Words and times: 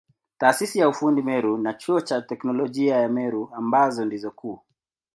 Taasisi 0.37 0.79
ya 0.79 0.89
ufundi 0.89 1.21
Meru 1.21 1.57
na 1.57 1.73
Chuo 1.73 2.01
cha 2.01 2.21
Teknolojia 2.21 2.95
ya 2.97 3.09
Meru 3.09 3.49
ambazo 3.55 4.05
ndizo 4.05 4.31
kuu. 4.31 4.59